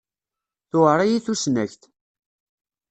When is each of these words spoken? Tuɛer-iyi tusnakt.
Tuɛer-iyi 0.69 1.19
tusnakt. 1.25 1.81